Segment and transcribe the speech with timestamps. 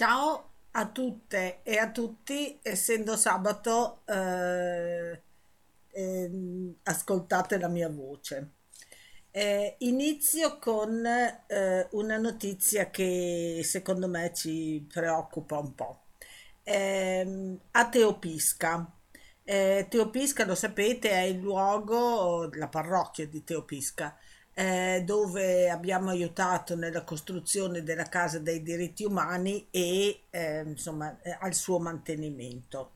[0.00, 5.20] Ciao a tutte e a tutti, essendo sabato, eh,
[5.90, 8.52] ehm, ascoltate la mia voce.
[9.30, 16.04] Eh, inizio con eh, una notizia che secondo me ci preoccupa un po'.
[16.62, 18.90] Ehm, a Teopisca.
[19.44, 24.16] Eh, Teopisca, lo sapete, è il luogo, la parrocchia di Teopisca,
[24.54, 31.36] eh, dove abbiamo aiutato nella costruzione della Casa dei diritti umani e eh, insomma eh,
[31.40, 32.92] al suo mantenimento.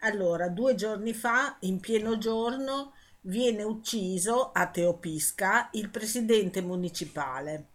[0.00, 7.68] Allora, due giorni fa, in pieno giorno, viene ucciso a Teopisca il presidente municipale.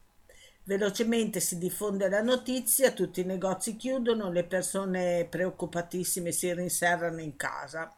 [0.64, 7.36] Velocemente si diffonde la notizia, tutti i negozi chiudono, le persone preoccupatissime si rinserrano in
[7.36, 7.92] casa.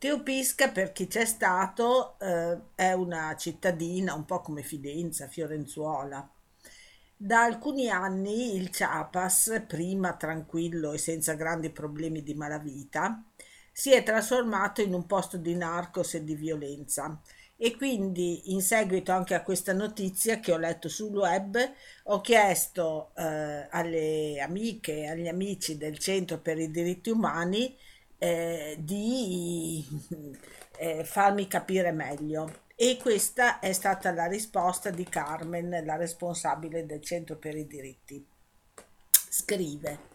[0.00, 6.26] Teopisca, per chi c'è stato, eh, è una cittadina un po' come Fidenza, Fiorenzuola.
[7.14, 13.22] Da alcuni anni il Chiapas, prima tranquillo e senza grandi problemi di malavita,
[13.70, 17.20] si è trasformato in un posto di narcos e di violenza.
[17.58, 21.58] E quindi, in seguito anche a questa notizia che ho letto sul web,
[22.04, 27.76] ho chiesto eh, alle amiche e agli amici del Centro per i diritti umani
[28.22, 29.82] eh, di
[30.78, 32.68] eh, farmi capire meglio.
[32.76, 38.24] E questa è stata la risposta di Carmen, la responsabile del Centro per i diritti.
[39.28, 40.08] Scrive.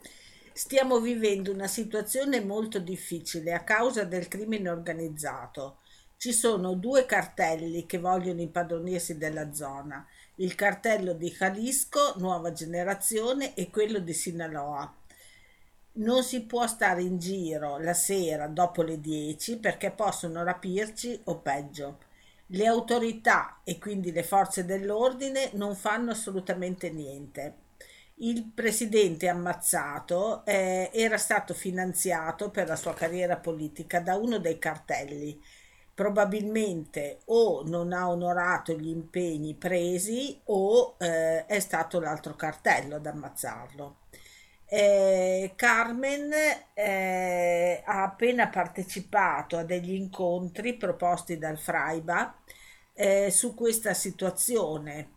[0.54, 5.80] Stiamo vivendo una situazione molto difficile a causa del crimine organizzato.
[6.18, 13.54] Ci sono due cartelli che vogliono impadronirsi della zona, il cartello di Jalisco, Nuova Generazione,
[13.54, 14.96] e quello di Sinaloa
[15.96, 21.40] non si può stare in giro la sera dopo le 10 perché possono rapirci o
[21.40, 22.00] peggio.
[22.48, 27.64] Le autorità e quindi le forze dell'ordine non fanno assolutamente niente.
[28.18, 34.58] Il presidente ammazzato eh, era stato finanziato per la sua carriera politica da uno dei
[34.60, 35.42] cartelli.
[35.94, 43.06] Probabilmente o non ha onorato gli impegni presi o eh, è stato l'altro cartello ad
[43.06, 44.05] ammazzarlo.
[44.68, 46.32] Eh, Carmen
[46.74, 52.36] eh, ha appena partecipato a degli incontri proposti dal Fraiba
[52.94, 55.10] eh, su questa situazione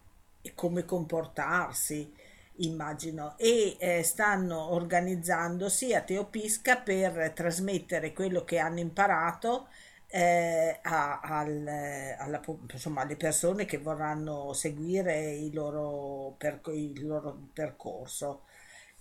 [0.42, 2.12] e come comportarsi,
[2.56, 9.68] immagino, e eh, stanno organizzandosi a Teopisca per trasmettere quello che hanno imparato
[10.08, 11.66] eh, a, al,
[12.18, 12.40] alla,
[12.72, 18.42] insomma, alle persone che vorranno seguire il loro, per, il loro percorso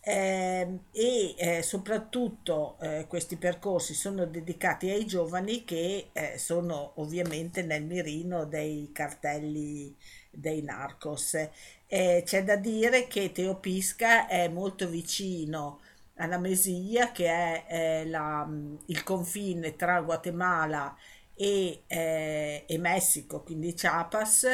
[0.08, 7.62] eh, e eh, soprattutto eh, questi percorsi sono dedicati ai giovani che eh, sono ovviamente
[7.62, 9.94] nel mirino dei cartelli
[10.30, 11.34] dei narcos.
[11.88, 15.82] Eh, c'è da dire che Teopisca è molto vicino
[16.16, 18.48] alla Mesia, che è eh, la,
[18.86, 20.96] il confine tra Guatemala
[21.36, 24.48] e, e Messico, quindi Chiapas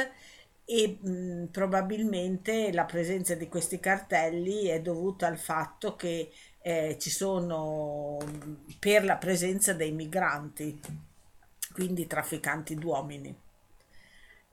[0.66, 6.32] e mh, probabilmente la presenza di questi cartelli è dovuta al fatto che
[6.62, 8.18] eh, ci sono
[8.80, 10.80] per la presenza dei migranti,
[11.74, 13.36] quindi trafficanti d'uomini.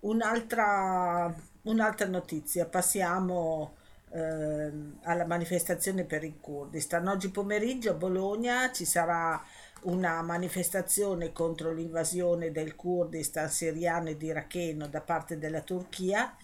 [0.01, 3.77] Un'altra, un'altra notizia, passiamo
[4.13, 4.73] eh,
[5.03, 7.07] alla manifestazione per il Kurdistan.
[7.07, 9.43] Oggi pomeriggio a Bologna ci sarà
[9.83, 16.35] una manifestazione contro l'invasione del Kurdistan siriano ed iracheno da parte della Turchia,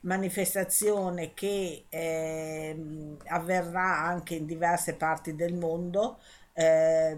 [0.00, 6.18] manifestazione che eh, avverrà anche in diverse parti del mondo.
[6.52, 7.16] Eh,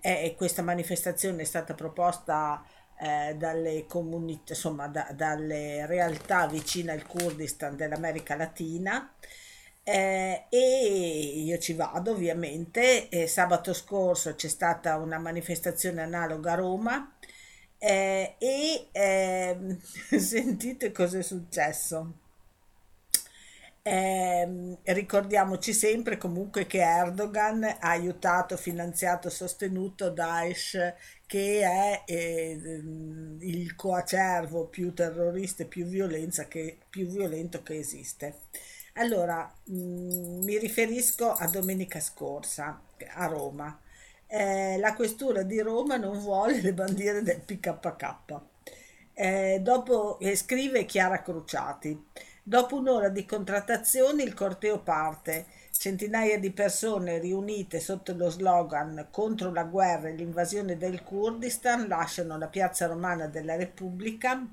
[0.00, 2.62] e questa manifestazione è stata proposta
[2.98, 9.12] eh, dalle comunità, insomma, da, dalle realtà vicine al Kurdistan dell'America Latina
[9.84, 13.08] eh, e io ci vado ovviamente.
[13.08, 17.16] E sabato scorso c'è stata una manifestazione analoga a Roma
[17.78, 19.78] eh, e eh,
[20.18, 22.14] sentite cosa è successo.
[23.84, 30.94] Eh, ricordiamoci sempre comunque che Erdogan ha aiutato, finanziato, sostenuto Daesh
[31.26, 32.60] che è eh,
[33.40, 35.88] il coacervo più terrorista e più,
[36.90, 38.36] più violento che esiste.
[38.94, 42.80] Allora, mh, mm, mi riferisco a domenica scorsa
[43.14, 43.78] a Roma.
[44.26, 48.40] Eh, la questura di Roma non vuole le bandiere del PKK.
[49.14, 52.06] Eh, dopo, eh, scrive Chiara Cruciati.
[52.42, 55.46] Dopo un'ora di contrattazioni il corteo parte.
[55.70, 62.36] Centinaia di persone riunite sotto lo slogan contro la guerra e l'invasione del Kurdistan lasciano
[62.38, 64.46] la piazza romana della Repubblica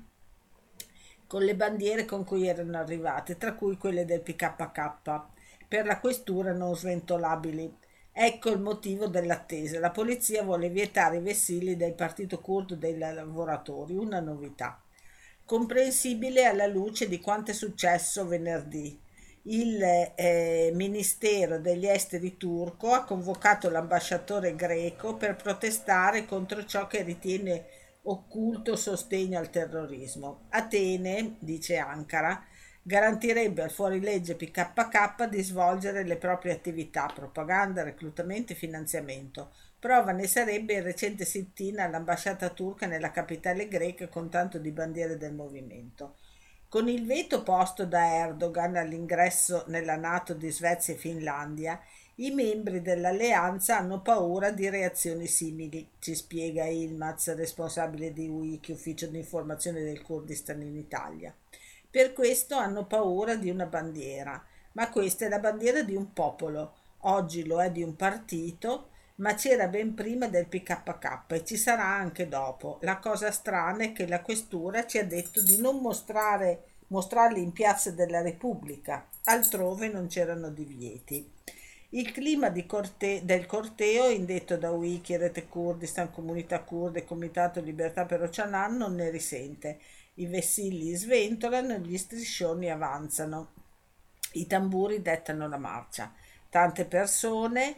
[1.30, 5.22] con le bandiere con cui erano arrivate, tra cui quelle del PKK.
[5.68, 7.72] per la questura non sventolabili.
[8.10, 9.78] Ecco il motivo dell'attesa.
[9.78, 14.82] La polizia vuole vietare i vessilli del partito curdo dei lavoratori, una novità.
[15.44, 18.98] Comprensibile alla luce di quanto è successo venerdì.
[19.42, 19.80] Il
[20.16, 27.64] eh, Ministero degli Esteri turco ha convocato l'ambasciatore greco per protestare contro ciò che ritiene
[28.02, 30.46] occulto sostegno al terrorismo.
[30.50, 32.44] Atene, dice Ankara,
[32.82, 39.52] garantirebbe al fuorilegge PKK di svolgere le proprie attività, propaganda, reclutamento e finanziamento.
[39.78, 45.16] Prova ne sarebbe il recente sit-in all'ambasciata turca nella capitale greca con tanto di bandiere
[45.16, 46.16] del movimento.
[46.68, 51.80] Con il veto posto da Erdogan all'ingresso nella Nato di Svezia e Finlandia,
[52.20, 59.06] i membri dell'alleanza hanno paura di reazioni simili, ci spiega Ilmaz, responsabile di Wiki, ufficio
[59.06, 61.34] di informazione del Kurdistan in Italia.
[61.90, 66.74] Per questo hanno paura di una bandiera, ma questa è la bandiera di un popolo,
[67.00, 71.86] oggi lo è di un partito, ma c'era ben prima del PKK e ci sarà
[71.86, 72.80] anche dopo.
[72.82, 77.52] La cosa strana è che la questura ci ha detto di non mostrare, mostrarli in
[77.52, 81.38] piazza della Repubblica, altrove non c'erano divieti.
[81.92, 88.22] Il clima corte- del corteo, indetto da Wiki, Rete Kurdistan, Comunità Kurde Comitato Libertà per
[88.22, 89.80] Ocanan, non ne risente.
[90.14, 93.54] I vessilli sventolano e gli striscioni avanzano.
[94.34, 96.14] I tamburi dettano la marcia.
[96.48, 97.74] Tante persone,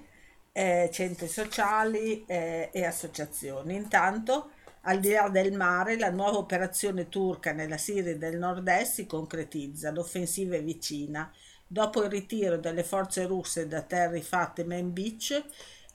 [0.52, 3.74] eh, centri sociali eh, e associazioni.
[3.76, 4.50] Intanto,
[4.82, 9.90] al di là del mare, la nuova operazione turca nella Siria del nord-est si concretizza.
[9.90, 11.32] L'offensiva è vicina
[11.72, 15.42] Dopo il ritiro delle forze russe da Terry Fat e Main Beach,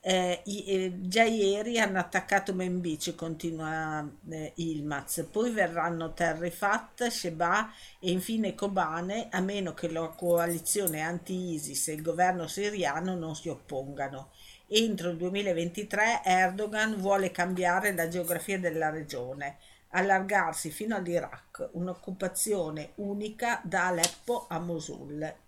[0.01, 7.71] eh, eh, già ieri hanno attaccato Beach, continua eh, Ilmaz, poi verranno Terry Fat, Sheba
[7.99, 13.47] e infine Kobane, a meno che la coalizione anti-ISIS e il governo siriano non si
[13.47, 14.31] oppongano.
[14.65, 19.57] Entro il 2023 Erdogan vuole cambiare la geografia della regione,
[19.89, 25.45] allargarsi fino all'Iraq, un'occupazione unica da Aleppo a Mosul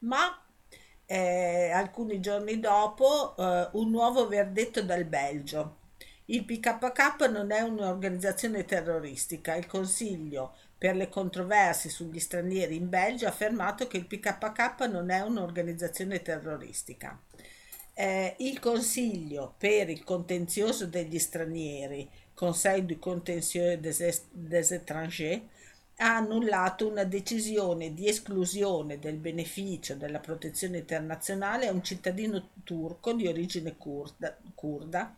[0.00, 0.42] ma
[1.06, 5.76] eh, alcuni giorni dopo eh, un nuovo verdetto dal Belgio.
[6.26, 9.54] Il PKK non è un'organizzazione terroristica.
[9.54, 15.10] Il Consiglio per le controversie sugli stranieri in Belgio ha affermato che il PKK non
[15.10, 17.18] è un'organizzazione terroristica.
[17.94, 22.08] Eh, il Consiglio per il contenzioso degli stranieri,
[22.38, 25.42] Conseil du contentieux des, des étrangers,
[26.00, 33.12] ha annullato una decisione di esclusione del beneficio della protezione internazionale a un cittadino turco
[33.14, 35.16] di origine kurda,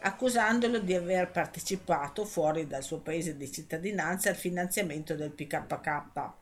[0.00, 6.32] accusandolo di aver partecipato fuori dal suo paese di cittadinanza al finanziamento del PKK.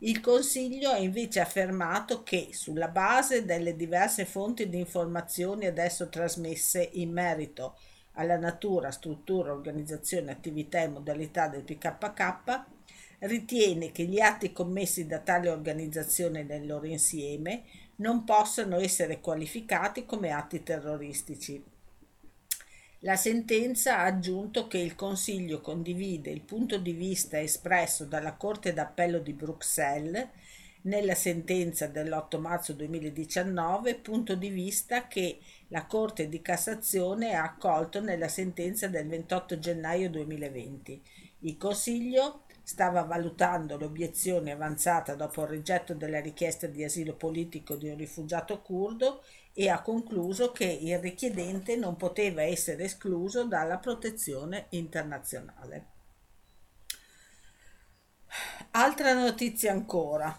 [0.00, 6.90] Il Consiglio ha invece affermato che, sulla base delle diverse fonti di informazioni adesso trasmesse
[6.92, 7.76] in merito
[8.12, 12.74] alla natura, struttura, organizzazione, attività e modalità del PKK,
[13.26, 17.64] ritiene che gli atti commessi da tale organizzazione nel loro insieme
[17.96, 21.62] non possano essere qualificati come atti terroristici.
[23.00, 28.72] La sentenza ha aggiunto che il Consiglio condivide il punto di vista espresso dalla Corte
[28.72, 30.28] d'Appello di Bruxelles
[30.82, 38.00] nella sentenza dell'8 marzo 2019, punto di vista che la Corte di Cassazione ha accolto
[38.00, 41.02] nella sentenza del 28 gennaio 2020.
[41.40, 47.88] Il Consiglio stava valutando l'obiezione avanzata dopo il rigetto della richiesta di asilo politico di
[47.88, 54.66] un rifugiato curdo e ha concluso che il richiedente non poteva essere escluso dalla protezione
[54.70, 55.86] internazionale.
[58.72, 60.36] Altra notizia ancora.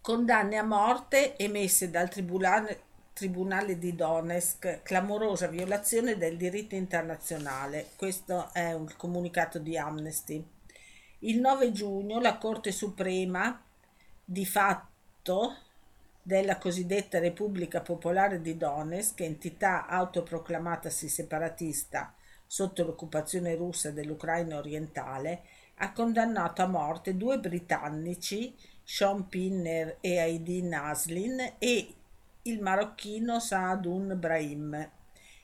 [0.00, 2.82] Condanne a morte emesse dal Tribunale,
[3.16, 7.86] Tribunale di Donetsk, clamorosa violazione del diritto internazionale.
[7.96, 10.46] Questo è un comunicato di Amnesty.
[11.20, 13.58] Il 9 giugno la Corte Suprema,
[14.22, 15.56] di fatto
[16.20, 22.12] della cosiddetta Repubblica Popolare di Donetsk, entità autoproclamatasi separatista
[22.46, 25.40] sotto l'occupazione russa dell'Ucraina orientale,
[25.76, 28.54] ha condannato a morte due britannici,
[28.84, 31.94] Sean Pinner e Aidin Naslin, e
[32.46, 34.90] il marocchino Saadun Brahim.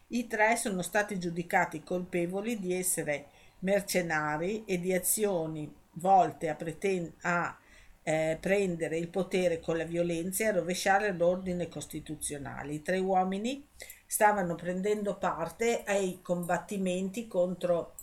[0.09, 3.26] I tre sono stati giudicati colpevoli di essere
[3.61, 7.56] mercenari e di azioni volte a, preten- a
[8.02, 12.75] eh, prendere il potere con la violenza e a rovesciare l'ordine costituzionale.
[12.75, 13.66] I tre uomini
[14.06, 17.94] stavano prendendo parte ai combattimenti contro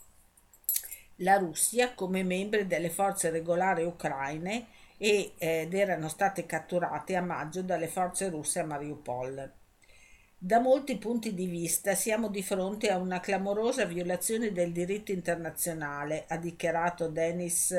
[1.18, 4.68] la Russia come membri delle forze regolari ucraine
[5.01, 9.51] ed erano stati catturati a maggio dalle forze russe a Mariupol.
[10.38, 16.25] Da molti punti di vista siamo di fronte a una clamorosa violazione del diritto internazionale,
[16.27, 17.72] ha dichiarato Denis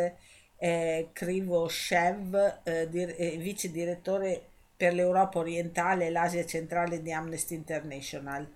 [0.57, 4.43] eh, Krivoshev, eh, dir- eh, vice direttore
[4.77, 8.47] per l'Europa orientale e l'Asia centrale di Amnesty International.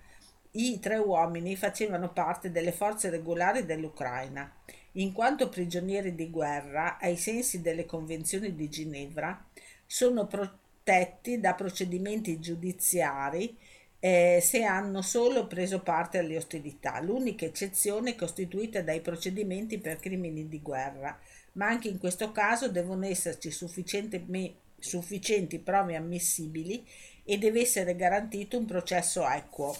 [0.51, 4.51] I tre uomini facevano parte delle forze regolari dell'Ucraina
[4.97, 9.43] in quanto prigionieri di guerra ai sensi delle convenzioni di Ginevra,
[9.85, 13.57] sono protetti da procedimenti giudiziari
[13.99, 17.01] eh, se hanno solo preso parte alle ostilità.
[17.01, 21.17] L'unica eccezione è costituita dai procedimenti per crimini di guerra,
[21.53, 26.85] ma anche in questo caso devono esserci sufficienti prove ammissibili
[27.23, 29.75] e deve essere garantito un processo equo.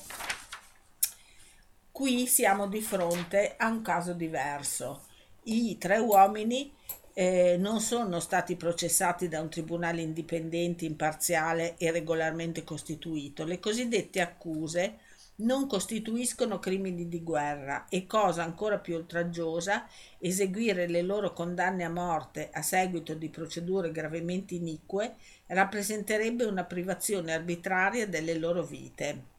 [1.96, 5.04] Qui siamo di fronte a un caso diverso.
[5.44, 6.70] I tre uomini
[7.14, 13.46] eh, non sono stati processati da un tribunale indipendente, imparziale e regolarmente costituito.
[13.46, 14.98] Le cosiddette accuse
[15.36, 19.88] non costituiscono crimini di guerra e, cosa ancora più oltraggiosa,
[20.20, 27.32] eseguire le loro condanne a morte a seguito di procedure gravemente inique rappresenterebbe una privazione
[27.32, 29.35] arbitraria delle loro vite.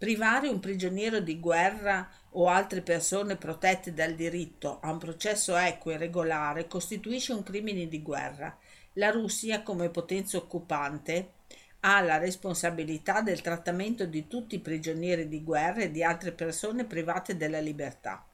[0.00, 5.90] Privare un prigioniero di guerra o altre persone protette dal diritto a un processo equo
[5.90, 8.56] e regolare costituisce un crimine di guerra.
[8.94, 11.32] La Russia, come potenza occupante,
[11.80, 16.86] ha la responsabilità del trattamento di tutti i prigionieri di guerra e di altre persone
[16.86, 18.24] private della libertà.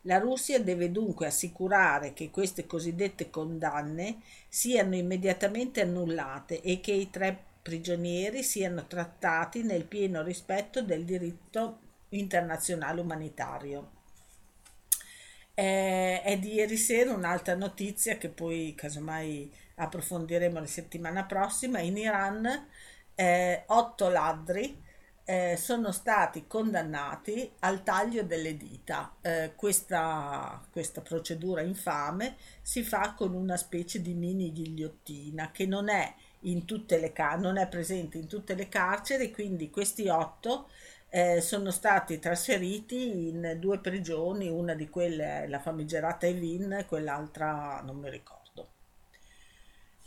[0.00, 4.16] La Russia deve dunque assicurare che queste cosiddette condanne
[4.48, 11.78] siano immediatamente annullate e che i tre prigionieri siano trattati nel pieno rispetto del diritto
[12.10, 14.00] internazionale umanitario.
[15.54, 21.78] Eh, è di ieri sera un'altra notizia che poi casomai approfondiremo la settimana prossima.
[21.78, 22.68] In Iran
[23.14, 24.82] eh, otto ladri
[25.24, 29.16] eh, sono stati condannati al taglio delle dita.
[29.20, 35.88] Eh, questa, questa, procedura infame si fa con una specie di mini ghigliottina che non
[35.88, 40.68] è in tutte le car- non è presente in tutte le carceri, quindi questi otto
[41.08, 47.82] eh, sono stati trasferiti in due prigioni, una di quelle è la famigerata Evin, quell'altra
[47.84, 48.70] non mi ricordo.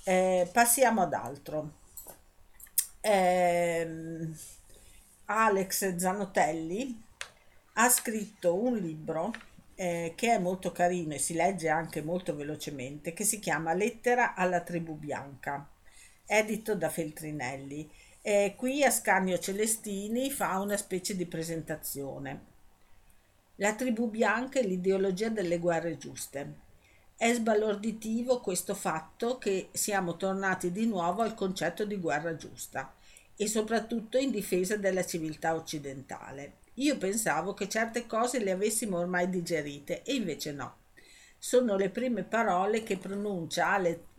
[0.04, 1.84] Eh, passiamo ad altro.
[3.01, 3.88] Eh,
[5.25, 7.04] Alex Zanotelli
[7.74, 9.32] ha scritto un libro
[9.75, 14.34] eh, che è molto carino e si legge anche molto velocemente, che si chiama Lettera
[14.34, 15.70] alla tribù bianca
[16.25, 17.89] edito da Feltrinelli.
[18.22, 22.53] E qui Ascanio Celestini fa una specie di presentazione.
[23.58, 26.63] La tribù bianca e l'ideologia delle guerre giuste.
[27.15, 32.94] È sbalorditivo questo fatto che siamo tornati di nuovo al concetto di guerra giusta
[33.38, 36.63] e soprattutto in difesa della civiltà occidentale.
[36.75, 40.75] Io pensavo che certe cose le avessimo ormai digerite e invece no.
[41.38, 43.67] Sono le prime parole che pronuncia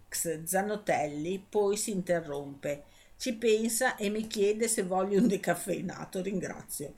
[0.07, 2.85] Alex Zanotelli, poi si interrompe.
[3.17, 6.23] Ci pensa e mi chiede se voglio un decaffeinato.
[6.23, 6.95] Ringrazio.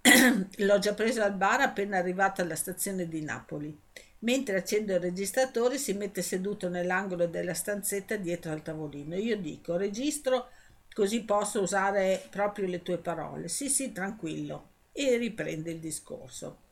[0.56, 3.76] L'ho già preso al bar appena arrivata alla stazione di Napoli.
[4.20, 9.16] Mentre accendo il registratore si mette seduto nell'angolo della stanzetta dietro al tavolino.
[9.16, 10.50] Io dico registro
[10.92, 13.48] così posso usare proprio le tue parole.
[13.48, 14.68] Sì, sì, tranquillo.
[14.92, 16.68] E riprende il discorso.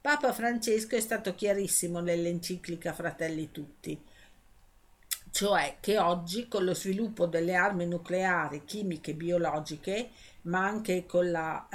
[0.00, 3.98] Papa Francesco è stato chiarissimo nell'enciclica Fratelli Tutti
[5.34, 10.10] cioè che oggi con lo sviluppo delle armi nucleari, chimiche e biologiche,
[10.42, 11.66] ma anche con la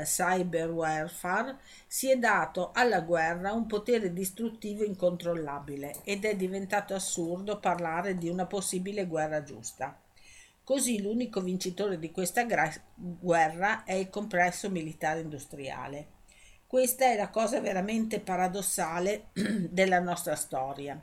[0.00, 6.92] eh, cyber warfare, si è dato alla guerra un potere distruttivo incontrollabile ed è diventato
[6.92, 9.96] assurdo parlare di una possibile guerra giusta.
[10.64, 16.08] Così l'unico vincitore di questa gra- guerra è il complesso militare industriale.
[16.66, 19.26] Questa è la cosa veramente paradossale
[19.70, 21.00] della nostra storia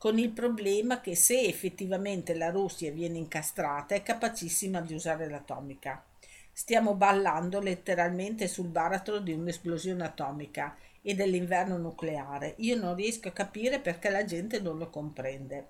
[0.00, 6.02] con il problema che se effettivamente la Russia viene incastrata è capacissima di usare l'atomica.
[6.50, 12.54] Stiamo ballando letteralmente sul baratro di un'esplosione atomica e dell'inverno nucleare.
[12.60, 15.68] Io non riesco a capire perché la gente non lo comprende.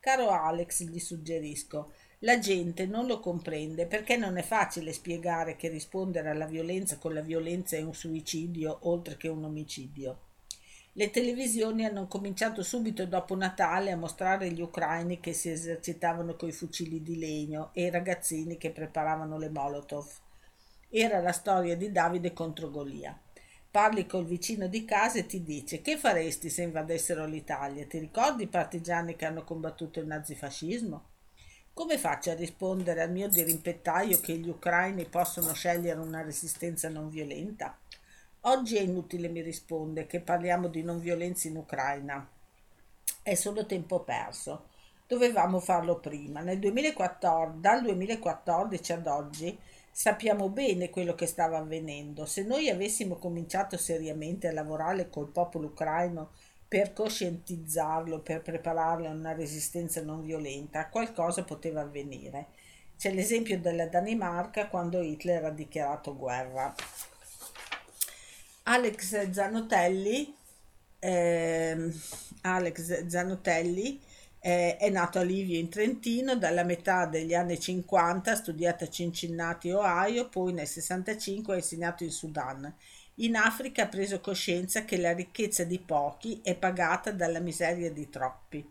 [0.00, 5.68] Caro Alex, gli suggerisco, la gente non lo comprende perché non è facile spiegare che
[5.68, 10.25] rispondere alla violenza con la violenza è un suicidio oltre che un omicidio.
[10.98, 16.52] Le televisioni hanno cominciato subito dopo Natale a mostrare gli ucraini che si esercitavano coi
[16.52, 20.10] fucili di legno e i ragazzini che preparavano le Molotov.
[20.88, 23.14] Era la storia di Davide contro Golia.
[23.70, 27.86] parli col vicino di casa e ti dice che faresti se invadessero l'Italia?
[27.86, 31.10] Ti ricordi i partigiani che hanno combattuto il nazifascismo?
[31.74, 37.10] Come faccio a rispondere al mio dirimpettaio che gli ucraini possono scegliere una resistenza non
[37.10, 37.78] violenta?
[38.48, 42.24] Oggi è inutile mi risponde che parliamo di non violenza in Ucraina.
[43.20, 44.68] È solo tempo perso.
[45.04, 46.42] Dovevamo farlo prima.
[46.42, 49.58] Nel 2014, dal 2014 ad oggi
[49.90, 52.24] sappiamo bene quello che stava avvenendo.
[52.24, 56.30] Se noi avessimo cominciato seriamente a lavorare col popolo ucraino
[56.68, 62.46] per coscientizzarlo, per prepararlo a una resistenza non violenta, qualcosa poteva avvenire.
[62.96, 66.72] C'è l'esempio della Danimarca quando Hitler ha dichiarato guerra.
[68.68, 70.34] Alex Zanotelli,
[70.98, 71.92] eh,
[72.40, 74.00] Alex Zanotelli
[74.40, 78.88] eh, è nato a Livio in Trentino, dalla metà degli anni 50 ha studiato a
[78.88, 82.74] Cincinnati, Ohio, poi nel 65 ha insegnato in Sudan.
[83.16, 88.10] In Africa ha preso coscienza che la ricchezza di pochi è pagata dalla miseria di
[88.10, 88.68] troppi.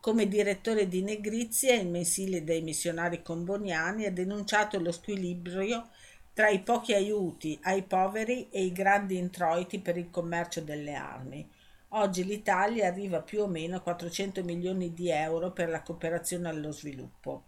[0.00, 5.88] Come direttore di Negrizia, il mensile dei missionari comboniani, ha denunciato lo squilibrio
[6.32, 11.48] tra i pochi aiuti ai poveri e i grandi introiti per il commercio delle armi.
[11.94, 16.70] Oggi l'Italia arriva più o meno a 400 milioni di euro per la cooperazione allo
[16.70, 17.44] sviluppo.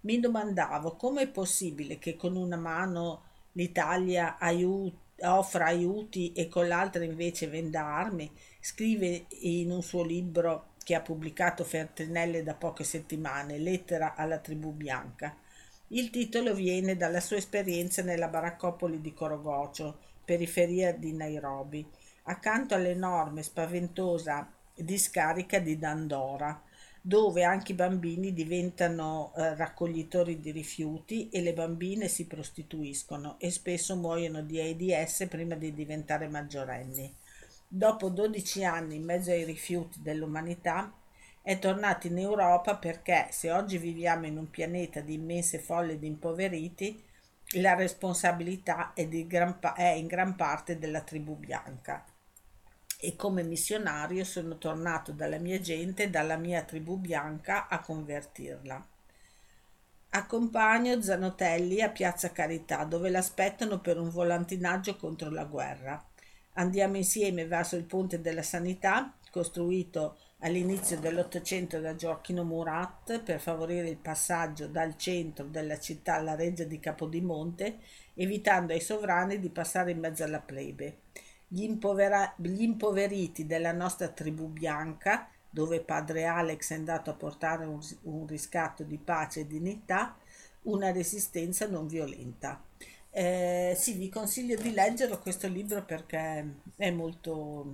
[0.00, 3.22] Mi domandavo come è possibile che con una mano
[3.52, 8.30] l'Italia aiuti, offra aiuti e con l'altra invece venda armi.
[8.60, 14.72] Scrive in un suo libro che ha pubblicato Fertinelle da poche settimane, Lettera alla tribù
[14.72, 15.36] bianca.
[15.90, 21.86] Il titolo viene dalla sua esperienza nella baraccopoli di Corogocio, periferia di Nairobi
[22.24, 26.62] accanto all'enorme, spaventosa discarica di Dandora,
[27.00, 33.50] dove anche i bambini diventano eh, raccoglitori di rifiuti e le bambine si prostituiscono e
[33.50, 37.14] spesso muoiono di AIDS prima di diventare maggiorenni.
[37.66, 40.92] Dopo 12 anni in mezzo ai rifiuti dell'umanità,
[41.48, 46.06] è tornato in Europa perché se oggi viviamo in un pianeta di immense folle di
[46.06, 47.02] impoveriti,
[47.52, 49.08] la responsabilità è,
[49.58, 52.04] pa- è in gran parte della tribù bianca
[53.00, 58.86] e come missionario sono tornato dalla mia gente, dalla mia tribù bianca a convertirla.
[60.10, 66.06] Accompagno Zanotelli a Piazza Carità, dove l'aspettano per un volantinaggio contro la guerra.
[66.56, 73.88] Andiamo insieme verso il Ponte della Sanità, costruito all'inizio dell'Ottocento da Gioacchino Murat per favorire
[73.88, 77.78] il passaggio dal centro della città alla reggia di Capodimonte,
[78.14, 80.98] evitando ai sovrani di passare in mezzo alla plebe
[81.48, 87.64] gli, impovera- gli impoveriti della nostra tribù bianca, dove padre Alex è andato a portare
[87.64, 90.16] un, un riscatto di pace e dignità,
[90.62, 92.62] una resistenza non violenta.
[93.10, 96.46] Eh, sì, vi consiglio di leggere questo libro perché
[96.76, 97.66] è molto,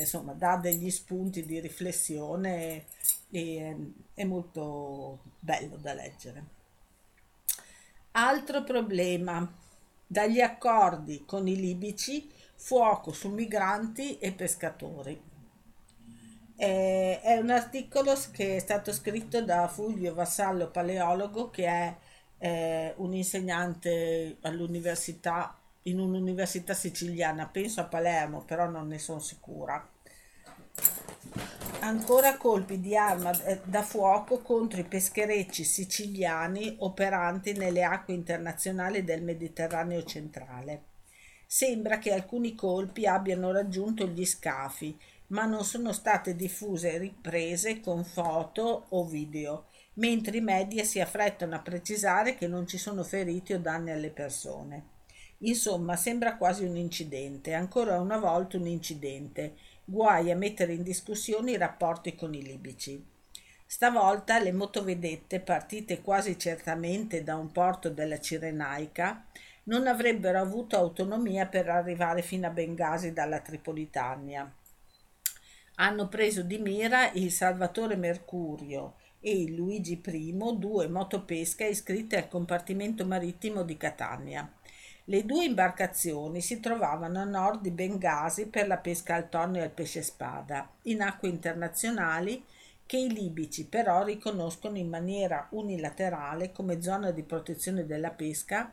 [0.00, 2.86] insomma, dà degli spunti di riflessione
[3.30, 6.44] e è molto bello da leggere.
[8.12, 9.50] Altro problema,
[10.06, 15.30] dagli accordi con i libici fuoco su migranti e pescatori.
[16.54, 21.96] È un articolo che è stato scritto da Fulvio Vassallo, paleologo, che è
[22.38, 29.86] eh, un insegnante all'università, in un'università siciliana, penso a Palermo, però non ne sono sicura.
[31.80, 39.02] Ancora colpi di arma eh, da fuoco contro i pescherecci siciliani operanti nelle acque internazionali
[39.02, 40.82] del Mediterraneo centrale.
[41.44, 44.96] Sembra che alcuni colpi abbiano raggiunto gli scafi,
[45.28, 51.56] ma non sono state diffuse riprese con foto o video, mentre i media si affrettano
[51.56, 54.84] a precisare che non ci sono feriti o danni alle persone.
[55.44, 61.50] Insomma, sembra quasi un incidente, ancora una volta un incidente, guai a mettere in discussione
[61.50, 63.04] i rapporti con i libici.
[63.66, 69.26] Stavolta le motovedette, partite quasi certamente da un porto della Cirenaica,
[69.64, 74.52] non avrebbero avuto autonomia per arrivare fino a Bengasi dalla Tripolitania.
[75.76, 82.28] Hanno preso di mira il Salvatore Mercurio e il Luigi I, due motopesca iscritte al
[82.28, 84.52] compartimento marittimo di Catania.
[85.06, 89.62] Le due imbarcazioni si trovavano a nord di Bengasi per la pesca al tonno e
[89.62, 92.44] al pesce spada, in acque internazionali
[92.86, 98.72] che i libici però riconoscono in maniera unilaterale come zona di protezione della pesca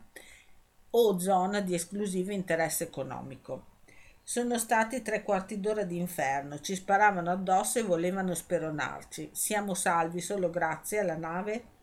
[0.92, 3.78] o zona di esclusivo interesse economico.
[4.22, 9.32] Sono stati tre quarti d'ora di inferno, ci sparavano addosso e volevano speronarci.
[9.34, 11.78] Siamo salvi solo grazie alla nave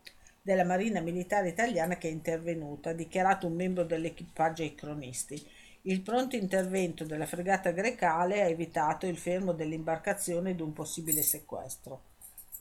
[0.46, 5.44] della Marina Militare Italiana che è intervenuta, ha dichiarato un membro dell'equipaggio ai cronisti.
[5.82, 12.02] il pronto intervento della fregata grecale ha evitato il fermo dell'imbarcazione ed un possibile sequestro.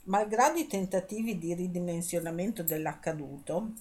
[0.06, 3.74] Malgrado i tentativi di ridimensionamento dell'accaduto,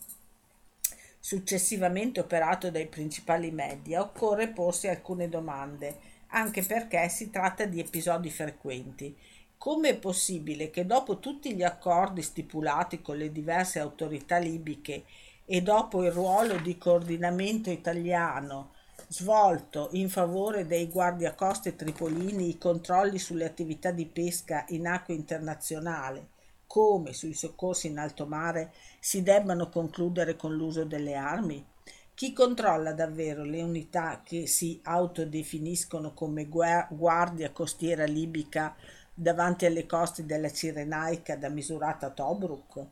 [1.19, 5.97] successivamente operato dai principali media, occorre porsi alcune domande,
[6.29, 9.17] anche perché si tratta di episodi frequenti.
[9.65, 15.05] Come è possibile che dopo tutti gli accordi stipulati con le diverse autorità libiche
[15.47, 18.73] e dopo il ruolo di coordinamento italiano
[19.09, 26.23] svolto in favore dei guardiacoste tripolini i controlli sulle attività di pesca in acque internazionali,
[26.67, 31.65] come sui soccorsi in alto mare, si debbano concludere con l'uso delle armi?
[32.13, 38.77] Chi controlla davvero le unità che si autodefiniscono come guardia costiera libica
[39.15, 42.85] davanti alle coste della Cirenaica da misurata Tobruk?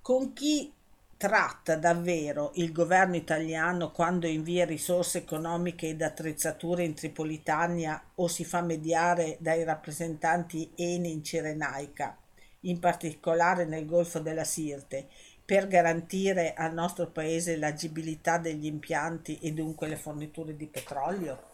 [0.00, 0.72] Con chi
[1.16, 8.44] tratta davvero il governo italiano quando invia risorse economiche ed attrezzature in Tripolitania o si
[8.44, 12.16] fa mediare dai rappresentanti Eni in Cirenaica,
[12.60, 15.08] in particolare nel Golfo della Sirte,
[15.44, 21.50] per garantire al nostro paese l'agibilità degli impianti e dunque le forniture di petrolio?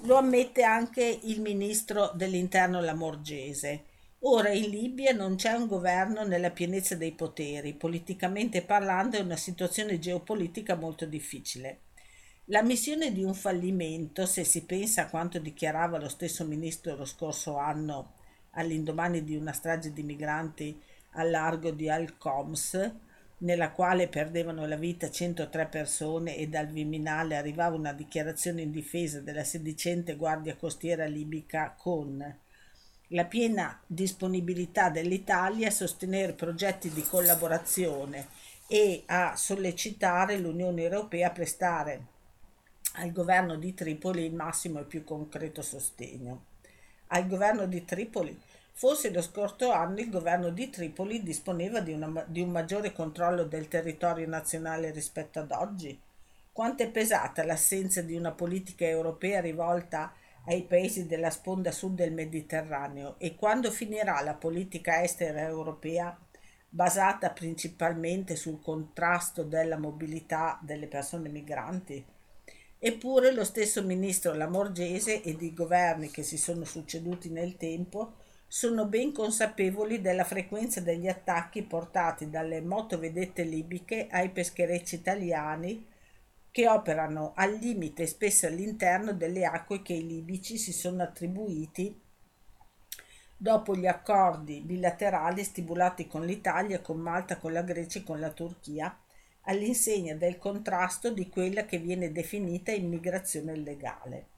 [0.00, 3.94] Lo ammette anche il ministro dell'interno Lamorgese
[4.28, 9.36] Ora in Libia non c'è un governo nella pienezza dei poteri, politicamente parlando è una
[9.36, 11.82] situazione geopolitica molto difficile.
[12.46, 17.04] La missione di un fallimento, se si pensa a quanto dichiarava lo stesso ministro lo
[17.04, 18.14] scorso anno
[18.52, 20.80] all'indomani di una strage di migranti
[21.12, 22.94] al largo di Al-Khoms,
[23.38, 29.20] nella quale perdevano la vita 103 persone e dal Viminale arrivava una dichiarazione in difesa
[29.20, 32.38] della sedicente guardia costiera libica con
[33.10, 38.28] la piena disponibilità dell'Italia a sostenere progetti di collaborazione
[38.66, 42.06] e a sollecitare l'Unione Europea a prestare
[42.94, 46.46] al governo di Tripoli il massimo e più concreto sostegno.
[47.08, 48.36] Al governo di Tripoli,
[48.78, 53.44] forse lo scorso anno il governo di Tripoli disponeva di, una, di un maggiore controllo
[53.44, 55.98] del territorio nazionale rispetto ad oggi?
[56.52, 60.12] Quanto è pesata l'assenza di una politica europea rivolta
[60.44, 66.14] ai paesi della sponda sud del Mediterraneo e quando finirà la politica estera europea
[66.68, 72.04] basata principalmente sul contrasto della mobilità delle persone migranti?
[72.78, 78.86] Eppure lo stesso ministro Lamorgese ed i governi che si sono succeduti nel tempo sono
[78.86, 85.86] ben consapevoli della frequenza degli attacchi portati dalle motovedette libiche ai pescherecci italiani
[86.50, 92.00] che operano al limite spesso all'interno delle acque che i libici si sono attribuiti
[93.36, 98.30] dopo gli accordi bilaterali stipulati con l'Italia, con Malta, con la Grecia e con la
[98.30, 98.98] Turchia,
[99.42, 104.28] all'insegna del contrasto di quella che viene definita immigrazione illegale.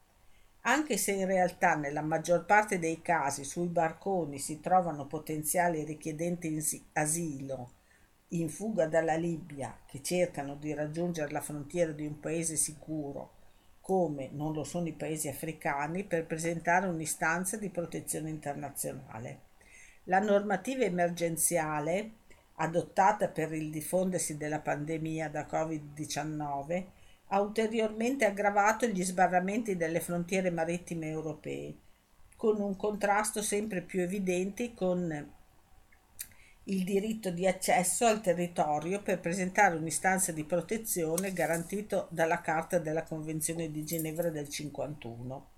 [0.62, 6.62] Anche se in realtà nella maggior parte dei casi sui barconi si trovano potenziali richiedenti
[6.92, 7.72] asilo
[8.32, 13.36] in fuga dalla Libia che cercano di raggiungere la frontiera di un paese sicuro,
[13.80, 19.46] come non lo sono i paesi africani, per presentare un'istanza di protezione internazionale.
[20.04, 22.12] La normativa emergenziale
[22.56, 26.84] adottata per il diffondersi della pandemia da Covid-19
[27.28, 31.74] ha ulteriormente aggravato gli sbarramenti delle frontiere marittime europee,
[32.36, 35.36] con un contrasto sempre più evidente con
[36.64, 43.04] il diritto di accesso al territorio per presentare un'istanza di protezione garantito dalla Carta della
[43.04, 45.50] Convenzione di Ginevra del 51.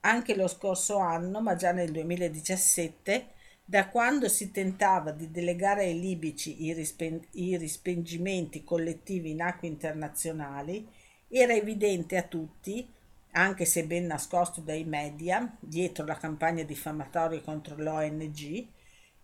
[0.00, 3.26] Anche lo scorso anno, ma già nel 2017,
[3.70, 9.68] da quando si tentava di delegare ai libici i, rispen- i rispengimenti collettivi in acque
[9.68, 10.88] internazionali,
[11.28, 12.84] era evidente a tutti,
[13.30, 18.66] anche se ben nascosto dai media, dietro la campagna diffamatoria contro l'ONG,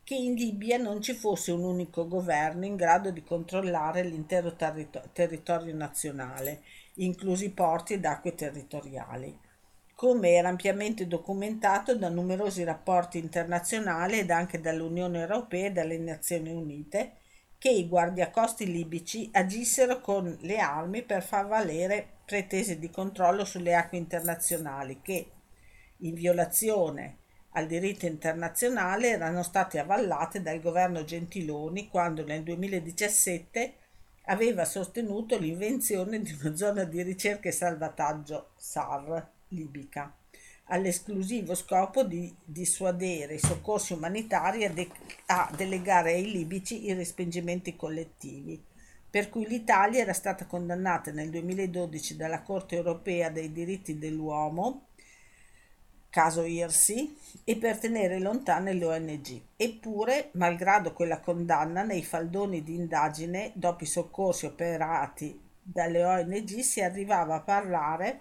[0.05, 5.11] che in Libia non ci fosse un unico governo in grado di controllare l'intero territo-
[5.13, 6.63] territorio nazionale,
[6.99, 9.37] inclusi porti ed acque territoriali,
[9.97, 16.53] come era ampiamente documentato da numerosi rapporti internazionali ed anche dall'Unione Europea e dalle Nazioni
[16.53, 17.13] Unite,
[17.57, 23.75] che i guardiacosti libici agissero con le armi per far valere pretese di controllo sulle
[23.75, 25.31] acque internazionali che,
[26.01, 27.21] in violazione
[27.53, 33.75] al diritto internazionale erano state avallate dal governo Gentiloni quando nel 2017
[34.27, 40.15] aveva sostenuto l'invenzione di una zona di ricerca e salvataggio SAR libica
[40.69, 44.91] all'esclusivo scopo di dissuadere i soccorsi umanitari a, de-
[45.27, 48.61] a delegare ai libici i respingimenti collettivi
[49.17, 54.89] per cui l'Italia era stata condannata nel 2012 dalla Corte europea dei diritti dell'uomo,
[56.11, 59.41] caso IRSI, e per tenere lontane le ONG.
[59.57, 66.83] Eppure, malgrado quella condanna, nei faldoni di indagine, dopo i soccorsi operati dalle ONG, si
[66.83, 68.21] arrivava a parlare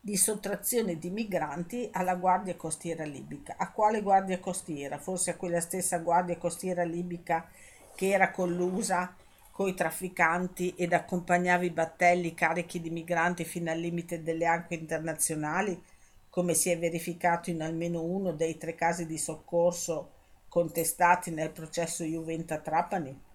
[0.00, 3.56] di sottrazione di migranti alla Guardia Costiera libica.
[3.58, 4.98] A quale Guardia Costiera?
[4.98, 7.48] Forse a quella stessa Guardia Costiera libica
[7.94, 9.14] che era collusa
[9.50, 15.82] coi trafficanti ed accompagnava i battelli carichi di migranti fino al limite delle acque internazionali,
[16.30, 20.12] come si è verificato in almeno uno dei tre casi di soccorso
[20.48, 23.26] contestati nel processo Juventa Trapani?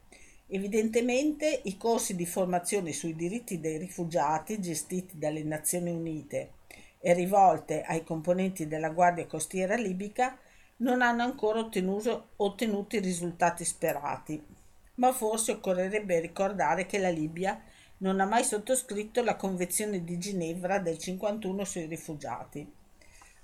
[0.47, 6.51] Evidentemente i corsi di formazione sui diritti dei rifugiati gestiti dalle Nazioni Unite
[6.99, 10.37] e rivolte ai componenti della Guardia Costiera libica
[10.77, 14.61] non hanno ancora ottenuto, ottenuto i risultati sperati
[14.95, 17.59] ma forse occorrerebbe ricordare che la Libia
[17.99, 22.69] non ha mai sottoscritto la Convenzione di Ginevra del 51 sui rifugiati.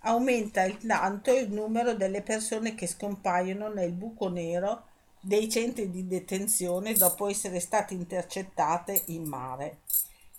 [0.02, 4.86] Aumenta intanto il numero delle persone che scompaiono nel buco nero
[5.20, 9.82] dei centri di detenzione dopo essere state intercettate in mare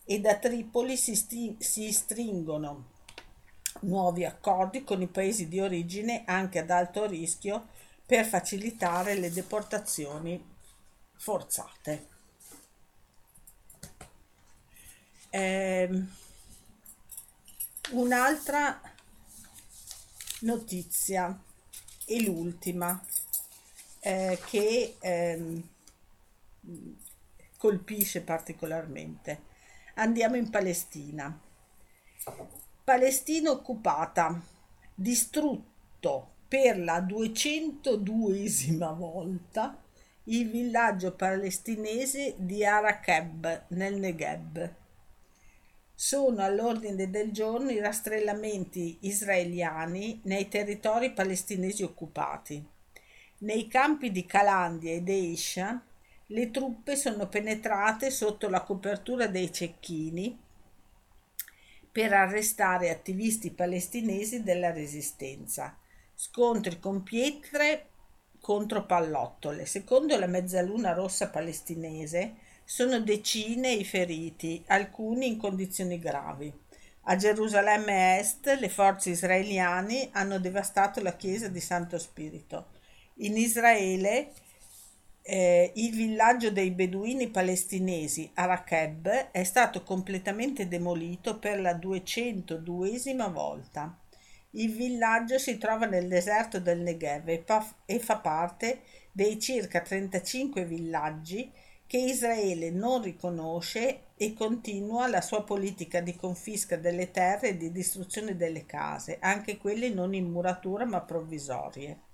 [0.04, 2.88] e da Tripoli si, sti- si stringono
[3.82, 7.68] nuovi accordi con i paesi di origine anche ad alto rischio
[8.04, 10.44] per facilitare le deportazioni
[11.16, 12.08] forzate.
[15.30, 16.02] Eh,
[17.92, 18.80] un'altra
[20.40, 21.40] notizia
[22.04, 23.00] e l'ultima
[24.00, 25.62] eh, che eh,
[27.56, 29.48] colpisce particolarmente.
[29.94, 31.38] Andiamo in Palestina.
[32.82, 34.40] Palestina occupata,
[34.94, 39.80] distrutto per la 202esima volta
[40.24, 44.74] il villaggio palestinese di Arakeb nel Negev.
[45.94, 52.66] Sono all'ordine del giorno i rastrellamenti israeliani nei territori palestinesi occupati.
[53.42, 55.82] Nei campi di Calandia ed Eisha
[56.26, 60.38] le truppe sono penetrate sotto la copertura dei cecchini
[61.90, 65.74] per arrestare attivisti palestinesi della resistenza.
[66.14, 67.86] Scontri con pietre
[68.40, 69.64] contro pallottole.
[69.64, 76.52] Secondo la Mezzaluna Rossa palestinese sono decine i feriti, alcuni in condizioni gravi.
[77.04, 82.78] A Gerusalemme Est le forze israeliane hanno devastato la chiesa di Santo Spirito.
[83.22, 84.32] In Israele
[85.20, 93.94] eh, il villaggio dei beduini palestinesi Arakeb è stato completamente demolito per la 202esima volta.
[94.52, 97.28] Il villaggio si trova nel deserto del Negev
[97.84, 98.80] e fa parte
[99.12, 101.52] dei circa 35 villaggi
[101.86, 107.70] che Israele non riconosce e continua la sua politica di confisca delle terre e di
[107.70, 112.08] distruzione delle case, anche quelle non in muratura ma provvisorie.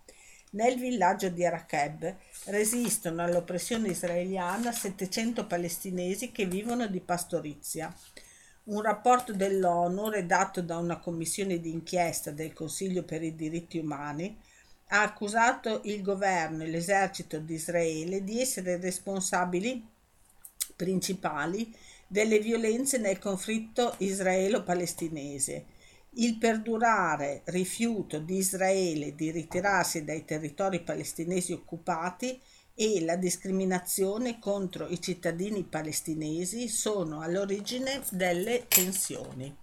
[0.57, 2.16] Nel villaggio di Arakeb
[2.47, 7.95] resistono all'oppressione israeliana 700 palestinesi che vivono di pastorizia.
[8.64, 14.35] Un rapporto dell'ONU, redatto da una commissione d'inchiesta del Consiglio per i diritti umani,
[14.88, 19.87] ha accusato il governo e l'esercito di Israele di essere responsabili
[20.75, 21.71] principali
[22.07, 25.76] delle violenze nel conflitto israelo-palestinese.
[26.19, 32.41] Il perdurare rifiuto di Israele di ritirarsi dai territori palestinesi occupati
[32.75, 39.55] e la discriminazione contro i cittadini palestinesi sono all'origine delle tensioni.